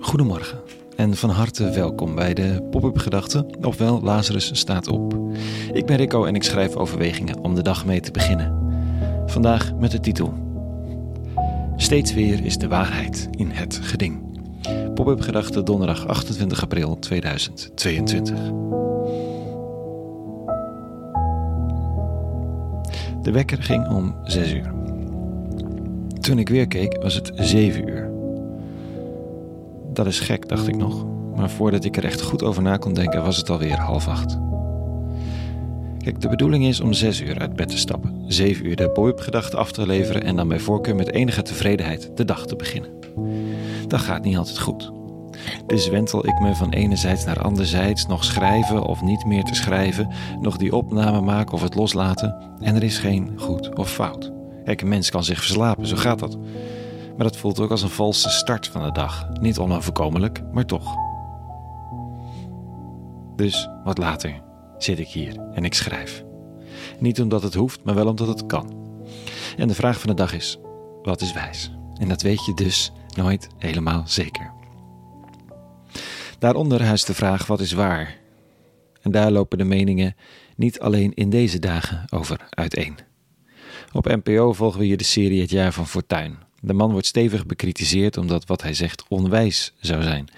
Goedemorgen 0.00 0.58
en 0.96 1.16
van 1.16 1.30
harte 1.30 1.70
welkom 1.70 2.14
bij 2.14 2.34
de 2.34 2.66
Pop-up 2.70 2.98
Gedachten, 2.98 3.64
ofwel 3.64 4.00
Lazarus 4.02 4.58
staat 4.58 4.88
op. 4.88 5.14
Ik 5.72 5.86
ben 5.86 5.96
Rico 5.96 6.24
en 6.24 6.34
ik 6.34 6.42
schrijf 6.42 6.76
overwegingen 6.76 7.38
om 7.38 7.54
de 7.54 7.62
dag 7.62 7.86
mee 7.86 8.00
te 8.00 8.10
beginnen. 8.10 8.72
Vandaag 9.26 9.74
met 9.74 9.90
de 9.90 10.00
titel 10.00 10.34
Steeds 11.76 12.14
weer 12.14 12.44
is 12.44 12.58
de 12.58 12.68
waarheid 12.68 13.28
in 13.30 13.50
het 13.50 13.80
geding. 13.82 14.40
Pop-up 14.94 15.20
Gedachten 15.20 15.64
donderdag 15.64 16.06
28 16.06 16.62
april 16.62 16.98
2022. 16.98 18.38
De 23.22 23.30
wekker 23.30 23.62
ging 23.62 23.88
om 23.88 24.14
6 24.24 24.52
uur. 24.52 24.77
Toen 26.28 26.38
ik 26.38 26.48
weer 26.48 26.66
keek 26.66 27.02
was 27.02 27.14
het 27.14 27.32
7 27.34 27.88
uur. 27.88 28.10
Dat 29.92 30.06
is 30.06 30.20
gek, 30.20 30.48
dacht 30.48 30.68
ik 30.68 30.76
nog. 30.76 31.06
Maar 31.36 31.50
voordat 31.50 31.84
ik 31.84 31.96
er 31.96 32.04
echt 32.04 32.22
goed 32.22 32.42
over 32.42 32.62
na 32.62 32.76
kon 32.76 32.94
denken, 32.94 33.24
was 33.24 33.36
het 33.36 33.50
alweer 33.50 33.78
half 33.78 34.08
acht. 34.08 34.38
Kijk, 35.98 36.20
de 36.20 36.28
bedoeling 36.28 36.64
is 36.64 36.80
om 36.80 36.92
zes 36.92 37.20
uur 37.20 37.38
uit 37.38 37.56
bed 37.56 37.68
te 37.68 37.78
stappen, 37.78 38.24
zeven 38.26 38.66
uur 38.66 38.76
de 38.76 38.90
boy 38.94 39.12
gedachten 39.16 39.58
af 39.58 39.72
te 39.72 39.86
leveren 39.86 40.22
en 40.22 40.36
dan 40.36 40.48
bij 40.48 40.58
voorkeur 40.58 40.94
met 40.94 41.12
enige 41.12 41.42
tevredenheid 41.42 42.10
de 42.14 42.24
dag 42.24 42.46
te 42.46 42.56
beginnen. 42.56 42.90
Dat 43.86 44.00
gaat 44.00 44.24
niet 44.24 44.36
altijd 44.36 44.58
goed. 44.58 44.92
Dus 45.66 45.88
wentel 45.88 46.26
ik 46.26 46.40
me 46.40 46.54
van 46.54 46.70
enerzijds 46.70 47.24
naar 47.24 47.42
anderzijds, 47.42 48.06
nog 48.06 48.24
schrijven 48.24 48.82
of 48.82 49.02
niet 49.02 49.24
meer 49.24 49.44
te 49.44 49.54
schrijven, 49.54 50.08
nog 50.40 50.56
die 50.56 50.76
opname 50.76 51.20
maken 51.20 51.54
of 51.54 51.62
het 51.62 51.74
loslaten, 51.74 52.34
en 52.60 52.74
er 52.74 52.82
is 52.82 52.98
geen 52.98 53.32
goed 53.36 53.74
of 53.74 53.90
fout. 53.90 54.36
Kijk, 54.68 54.80
een 54.80 54.88
mens 54.88 55.10
kan 55.10 55.24
zich 55.24 55.38
verslapen, 55.38 55.86
zo 55.86 55.96
gaat 55.96 56.18
dat. 56.18 56.38
Maar 57.16 57.26
dat 57.26 57.36
voelt 57.36 57.60
ook 57.60 57.70
als 57.70 57.82
een 57.82 57.88
valse 57.88 58.30
start 58.30 58.66
van 58.66 58.82
de 58.82 58.92
dag. 58.92 59.28
Niet 59.40 59.58
onoverkomelijk, 59.58 60.42
maar 60.52 60.64
toch. 60.64 60.94
Dus 63.36 63.68
wat 63.84 63.98
later 63.98 64.42
zit 64.78 64.98
ik 64.98 65.08
hier 65.08 65.38
en 65.52 65.64
ik 65.64 65.74
schrijf. 65.74 66.24
Niet 66.98 67.20
omdat 67.20 67.42
het 67.42 67.54
hoeft, 67.54 67.84
maar 67.84 67.94
wel 67.94 68.06
omdat 68.06 68.28
het 68.28 68.46
kan. 68.46 68.98
En 69.56 69.68
de 69.68 69.74
vraag 69.74 70.00
van 70.00 70.10
de 70.10 70.16
dag 70.16 70.32
is: 70.32 70.58
wat 71.02 71.20
is 71.20 71.32
wijs? 71.32 71.70
En 72.00 72.08
dat 72.08 72.22
weet 72.22 72.44
je 72.44 72.54
dus 72.54 72.92
nooit 73.16 73.48
helemaal 73.58 74.02
zeker. 74.06 74.52
Daaronder 76.38 76.82
huist 76.82 77.06
de 77.06 77.14
vraag: 77.14 77.46
wat 77.46 77.60
is 77.60 77.72
waar? 77.72 78.16
En 79.02 79.10
daar 79.10 79.30
lopen 79.30 79.58
de 79.58 79.64
meningen 79.64 80.16
niet 80.56 80.80
alleen 80.80 81.14
in 81.14 81.30
deze 81.30 81.58
dagen 81.58 82.04
over 82.10 82.46
uiteen. 82.50 83.07
Op 83.92 84.06
NPO 84.06 84.52
volgen 84.52 84.80
we 84.80 84.86
hier 84.86 84.96
de 84.96 85.04
serie 85.04 85.40
Het 85.40 85.50
jaar 85.50 85.72
van 85.72 85.86
Fortuin. 85.86 86.38
De 86.60 86.72
man 86.72 86.90
wordt 86.90 87.06
stevig 87.06 87.46
bekritiseerd 87.46 88.16
omdat 88.16 88.46
wat 88.46 88.62
hij 88.62 88.74
zegt 88.74 89.04
onwijs 89.08 89.72
zou 89.80 90.02
zijn. 90.02 90.28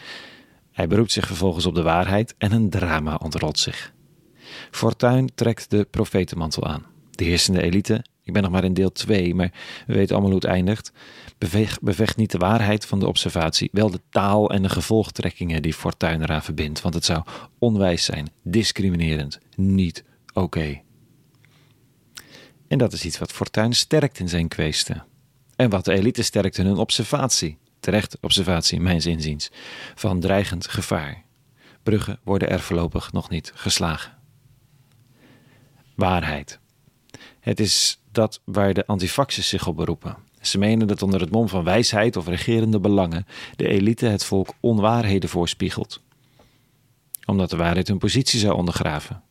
Hij 0.73 0.87
beroept 0.87 1.13
zich 1.13 1.27
vervolgens 1.27 1.67
op 1.67 1.75
de 1.75 1.83
waarheid 1.83 2.35
en 2.39 2.53
een 2.53 2.71
drama 2.71 3.15
ontrolt 3.23 3.59
zich. 3.59 3.93
Fortuin 4.71 5.31
trekt 5.35 5.71
de 5.71 5.87
profetenmantel 5.91 6.67
aan. 6.67 6.87
De 7.11 7.25
heersende 7.25 7.63
elite, 7.63 8.05
ik 8.23 8.33
ben 8.33 8.43
nog 8.43 8.53
maar 8.53 8.65
in 8.65 8.75
deel 8.75 8.93
2, 8.93 9.35
maar 9.35 9.53
we 9.87 9.95
weten 9.95 10.13
allemaal 10.15 10.33
hoe 10.33 10.41
het 10.41 10.51
eindigt, 10.51 10.93
bevecht, 11.81 12.17
niet 12.17 12.31
de 12.31 12.39
waarheid 12.39 12.87
van 12.87 12.99
de 12.99 13.07
observatie, 13.07 13.69
wel 13.73 13.91
de 13.91 14.01
taal 14.11 14.51
en 14.51 14.63
de 14.63 14.69
gevolgtrekkingen 14.69 15.63
die 15.63 15.75
Fortuin 15.75 16.23
eraan 16.23 16.43
verbindt, 16.43 16.81
want 16.81 16.95
het 16.95 17.05
zou 17.05 17.23
onwijs 17.59 18.05
zijn, 18.05 18.31
discriminerend, 18.43 19.39
niet 19.57 20.05
oké. 20.33 20.81
En 22.71 22.79
dat 22.79 22.93
is 22.93 23.05
iets 23.05 23.19
wat 23.19 23.33
Fortuin 23.33 23.73
sterkt 23.73 24.19
in 24.19 24.29
zijn 24.29 24.49
kweesten. 24.49 25.05
En 25.57 25.71
wat 25.71 25.85
de 25.85 25.93
elite 25.93 26.23
sterkt 26.23 26.59
in 26.59 26.67
hun 26.67 26.77
observatie, 26.77 27.59
terecht 27.81 28.19
observatie, 28.21 28.81
mijns 28.81 29.07
inziens, 29.07 29.51
van 29.95 30.21
dreigend 30.21 30.67
gevaar. 30.67 31.25
Bruggen 31.83 32.21
worden 32.25 32.51
er 32.51 32.61
voorlopig 32.61 33.13
nog 33.13 33.31
niet 33.31 33.53
geslagen. 33.55 34.17
Waarheid. 35.95 36.59
Het 37.41 37.61
is 37.61 38.03
dat 38.13 38.41
waar 38.45 38.75
de 38.75 38.87
antifaxers 38.87 39.49
zich 39.49 39.67
op 39.67 39.77
beroepen. 39.77 40.17
Ze 40.41 40.59
menen 40.59 40.87
dat 40.87 41.03
onder 41.03 41.21
het 41.21 41.31
mom 41.31 41.49
van 41.49 41.65
wijsheid 41.65 42.17
of 42.17 42.27
regerende 42.27 42.81
belangen 42.81 43.27
de 43.57 43.69
elite 43.69 44.07
het 44.07 44.25
volk 44.25 44.55
onwaarheden 44.61 45.29
voorspiegelt. 45.29 46.03
Omdat 47.25 47.51
de 47.51 47.57
waarheid 47.57 47.89
hun 47.89 47.99
positie 47.99 48.39
zou 48.39 48.55
ondergraven. 48.55 49.23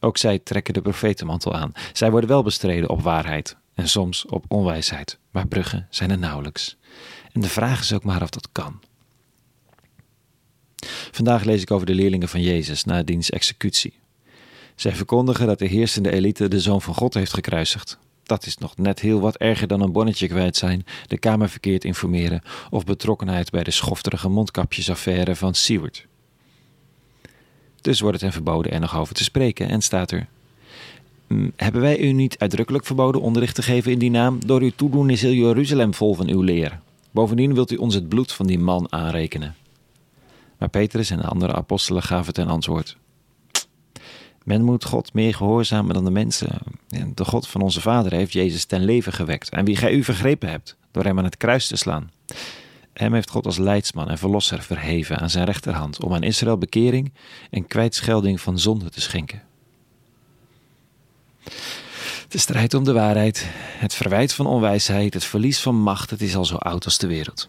Ook 0.00 0.16
zij 0.16 0.38
trekken 0.38 0.74
de 0.74 0.82
profetenmantel 0.82 1.54
aan. 1.54 1.72
Zij 1.92 2.10
worden 2.10 2.28
wel 2.28 2.42
bestreden 2.42 2.90
op 2.90 3.02
waarheid, 3.02 3.56
en 3.74 3.88
soms 3.88 4.26
op 4.26 4.44
onwijsheid, 4.48 5.18
maar 5.30 5.46
bruggen 5.46 5.86
zijn 5.90 6.10
er 6.10 6.18
nauwelijks. 6.18 6.76
En 7.32 7.40
de 7.40 7.48
vraag 7.48 7.80
is 7.80 7.92
ook 7.92 8.04
maar 8.04 8.22
of 8.22 8.30
dat 8.30 8.48
kan. 8.52 8.80
Vandaag 11.10 11.44
lees 11.44 11.62
ik 11.62 11.70
over 11.70 11.86
de 11.86 11.94
leerlingen 11.94 12.28
van 12.28 12.40
Jezus 12.40 12.84
na 12.84 13.02
diens 13.02 13.30
executie. 13.30 13.98
Zij 14.74 14.94
verkondigen 14.94 15.46
dat 15.46 15.58
de 15.58 15.66
heersende 15.66 16.12
elite 16.12 16.48
de 16.48 16.60
Zoon 16.60 16.82
van 16.82 16.94
God 16.94 17.14
heeft 17.14 17.34
gekruisigd. 17.34 17.98
Dat 18.22 18.46
is 18.46 18.58
nog 18.58 18.76
net 18.76 19.00
heel 19.00 19.20
wat 19.20 19.36
erger 19.36 19.66
dan 19.66 19.80
een 19.80 19.92
bonnetje 19.92 20.28
kwijt 20.28 20.56
zijn, 20.56 20.84
de 21.06 21.18
Kamer 21.18 21.48
verkeerd 21.48 21.84
informeren 21.84 22.42
of 22.70 22.84
betrokkenheid 22.84 23.50
bij 23.50 23.62
de 23.62 23.70
schofterige 23.70 24.28
mondkapjesaffaire 24.28 25.36
van 25.36 25.54
Seward. 25.54 26.07
Dus 27.80 28.00
wordt 28.00 28.14
het 28.14 28.24
hen 28.24 28.32
verboden 28.32 28.72
er 28.72 28.80
nog 28.80 28.96
over 28.96 29.14
te 29.14 29.24
spreken 29.24 29.68
en 29.68 29.82
staat 29.82 30.10
er: 30.10 30.26
hebben 31.56 31.80
wij 31.80 31.98
u 31.98 32.12
niet 32.12 32.38
uitdrukkelijk 32.38 32.86
verboden 32.86 33.20
onderricht 33.20 33.54
te 33.54 33.62
geven 33.62 33.92
in 33.92 33.98
die 33.98 34.10
naam? 34.10 34.46
Door 34.46 34.60
uw 34.60 34.72
toedoen 34.76 35.10
is 35.10 35.22
heel 35.22 35.32
Jeruzalem 35.32 35.94
vol 35.94 36.14
van 36.14 36.28
uw 36.28 36.42
leer. 36.42 36.80
Bovendien 37.10 37.54
wilt 37.54 37.70
u 37.70 37.76
ons 37.76 37.94
het 37.94 38.08
bloed 38.08 38.32
van 38.32 38.46
die 38.46 38.58
man 38.58 38.92
aanrekenen. 38.92 39.54
Maar 40.58 40.68
Petrus 40.68 41.10
en 41.10 41.18
de 41.18 41.26
andere 41.26 41.54
apostelen 41.54 42.02
gaven 42.02 42.32
ten 42.32 42.48
antwoord. 42.48 42.96
Men 44.44 44.62
moet 44.62 44.84
God 44.84 45.12
meer 45.12 45.34
gehoorzamen 45.34 45.94
dan 45.94 46.04
de 46.04 46.10
mensen. 46.10 46.58
De 47.14 47.24
God 47.24 47.48
van 47.48 47.60
onze 47.60 47.80
vader 47.80 48.12
heeft 48.12 48.32
Jezus 48.32 48.64
ten 48.64 48.84
leven 48.84 49.12
gewekt, 49.12 49.48
en 49.48 49.64
wie 49.64 49.76
gij 49.76 49.92
u 49.92 50.04
vergrepen 50.04 50.48
hebt, 50.48 50.76
door 50.90 51.04
hem 51.04 51.18
aan 51.18 51.24
het 51.24 51.36
kruis 51.36 51.66
te 51.66 51.76
slaan. 51.76 52.10
Hem 52.98 53.14
heeft 53.14 53.30
God 53.30 53.46
als 53.46 53.58
leidsman 53.58 54.08
en 54.08 54.18
verlosser 54.18 54.62
verheven 54.62 55.18
aan 55.18 55.30
zijn 55.30 55.44
rechterhand, 55.44 56.02
om 56.02 56.14
aan 56.14 56.22
Israël 56.22 56.58
bekering 56.58 57.12
en 57.50 57.66
kwijtschelding 57.66 58.40
van 58.40 58.58
zonde 58.58 58.90
te 58.90 59.00
schenken. 59.00 59.42
De 62.28 62.38
strijd 62.38 62.74
om 62.74 62.84
de 62.84 62.92
waarheid, 62.92 63.46
het 63.54 63.94
verwijt 63.94 64.32
van 64.32 64.46
onwijsheid, 64.46 65.14
het 65.14 65.24
verlies 65.24 65.60
van 65.60 65.74
macht, 65.74 66.10
het 66.10 66.20
is 66.20 66.36
al 66.36 66.44
zo 66.44 66.56
oud 66.56 66.84
als 66.84 66.98
de 66.98 67.06
wereld. 67.06 67.48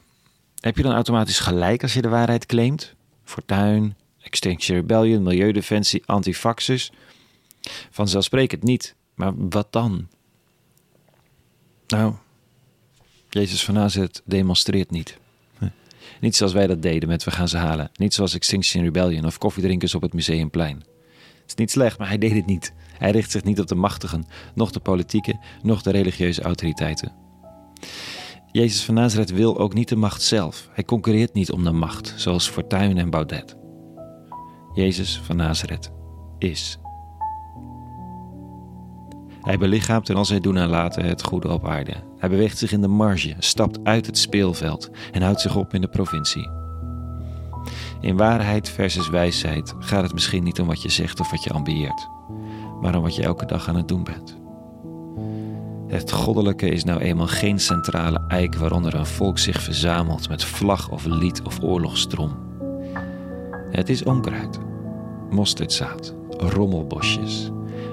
Heb 0.59 0.77
je 0.77 0.83
dan 0.83 0.93
automatisch 0.93 1.39
gelijk 1.39 1.81
als 1.81 1.93
je 1.93 2.01
de 2.01 2.09
waarheid 2.09 2.45
claimt? 2.45 2.93
Fortuin, 3.23 3.97
Extinction 4.21 4.77
Rebellion, 4.77 5.23
Milieudefensie, 5.23 6.03
antifaxers? 6.05 6.91
Vanzelfsprekend 7.89 8.63
niet, 8.63 8.95
maar 9.13 9.31
wat 9.35 9.71
dan? 9.71 10.07
Nou, 11.88 12.13
Jezus 13.29 13.63
van 13.63 13.73
Nazareth 13.73 14.21
demonstreert 14.25 14.91
niet. 14.91 15.17
Niet 16.19 16.35
zoals 16.35 16.53
wij 16.53 16.67
dat 16.67 16.81
deden 16.81 17.09
met 17.09 17.23
We 17.23 17.31
gaan 17.31 17.47
ze 17.47 17.57
halen. 17.57 17.89
Niet 17.93 18.13
zoals 18.13 18.35
Extinction 18.35 18.83
Rebellion 18.83 19.25
of 19.25 19.37
koffiedrinkers 19.37 19.95
op 19.95 20.01
het 20.01 20.13
Museumplein. 20.13 20.75
Het 21.41 21.47
is 21.47 21.55
niet 21.55 21.71
slecht, 21.71 21.97
maar 21.97 22.07
hij 22.07 22.17
deed 22.17 22.31
het 22.31 22.45
niet. 22.45 22.73
Hij 22.97 23.11
richt 23.11 23.31
zich 23.31 23.43
niet 23.43 23.59
op 23.59 23.67
de 23.67 23.75
machtigen, 23.75 24.25
noch 24.53 24.71
de 24.71 24.79
politieke, 24.79 25.39
noch 25.61 25.81
de 25.81 25.91
religieuze 25.91 26.41
autoriteiten. 26.41 27.11
Jezus 28.51 28.83
van 28.83 28.93
Nazareth 28.93 29.31
wil 29.31 29.57
ook 29.57 29.73
niet 29.73 29.89
de 29.89 29.95
macht 29.95 30.21
zelf. 30.21 30.69
Hij 30.71 30.83
concurreert 30.83 31.33
niet 31.33 31.51
om 31.51 31.63
de 31.63 31.71
macht, 31.71 32.13
zoals 32.17 32.49
Fortuyn 32.49 32.97
en 32.97 33.09
Baudet. 33.09 33.55
Jezus 34.73 35.21
van 35.23 35.35
Nazareth 35.35 35.91
is. 36.37 36.79
Hij 39.49 39.57
belichaamt 39.57 40.09
en 40.09 40.15
als 40.15 40.29
hij 40.29 40.39
doen 40.39 40.57
en 40.57 40.69
laten 40.69 41.05
het 41.05 41.23
goede 41.23 41.47
op 41.51 41.68
aarde. 41.68 41.94
Hij 42.18 42.29
beweegt 42.29 42.57
zich 42.57 42.71
in 42.71 42.81
de 42.81 42.88
marge, 42.88 43.35
stapt 43.39 43.79
uit 43.83 44.06
het 44.06 44.18
speelveld 44.18 44.89
en 45.12 45.21
houdt 45.21 45.41
zich 45.41 45.56
op 45.56 45.74
in 45.74 45.81
de 45.81 45.88
provincie. 45.88 46.50
In 48.01 48.18
waarheid 48.18 48.69
versus 48.69 49.09
wijsheid 49.09 49.74
gaat 49.79 50.03
het 50.03 50.13
misschien 50.13 50.44
niet 50.44 50.59
om 50.59 50.68
wat 50.68 50.81
je 50.81 50.89
zegt 50.89 51.19
of 51.19 51.31
wat 51.31 51.44
je 51.44 51.50
ambieert 51.50 52.07
maar 52.81 52.95
om 52.95 53.01
wat 53.01 53.15
je 53.15 53.24
elke 53.24 53.45
dag 53.45 53.68
aan 53.68 53.75
het 53.75 53.88
doen 53.88 54.03
bent. 54.03 54.38
Het 55.88 56.12
goddelijke 56.12 56.69
is 56.69 56.83
nou 56.83 57.00
eenmaal 57.00 57.27
geen 57.27 57.59
centrale 57.59 58.24
eik 58.27 58.56
waaronder 58.56 58.95
een 58.95 59.06
volk 59.06 59.38
zich 59.38 59.62
verzamelt 59.62 60.29
met 60.29 60.44
vlag 60.44 60.89
of 60.89 61.06
lied 61.06 61.41
of 61.41 61.62
oorlogstrom. 61.62 62.38
Het 63.71 63.89
is 63.89 64.03
onkruid, 64.03 64.59
mosterdzaad, 65.29 66.15
rommelbosjes, 66.29 67.51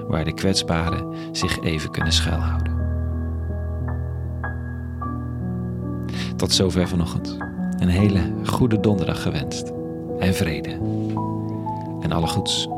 waar 0.09 0.25
de 0.25 0.35
kwetsbaren 0.35 1.15
zich 1.33 1.61
even 1.61 1.91
kunnen 1.91 2.13
schuilhouden. 2.13 2.75
Tot 6.37 6.53
zover 6.53 6.89
vanochtend. 6.89 7.37
Een 7.79 7.89
hele 7.89 8.33
goede 8.45 8.81
donderdag 8.81 9.23
gewenst. 9.23 9.73
En 10.19 10.35
vrede. 10.35 10.71
En 12.01 12.13
alle 12.13 12.27
goeds. 12.27 12.69